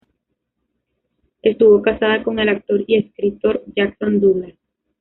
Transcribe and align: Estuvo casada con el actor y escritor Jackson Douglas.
Estuvo 1.43 1.79
casada 1.83 2.23
con 2.23 2.39
el 2.39 2.49
actor 2.49 2.83
y 2.87 2.95
escritor 2.97 3.63
Jackson 3.75 4.19
Douglas. 4.19 4.53